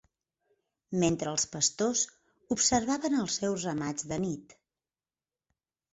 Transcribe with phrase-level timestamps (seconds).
[1.03, 2.01] Mentre els pastors
[2.57, 4.57] observaven els seus ramats de nit.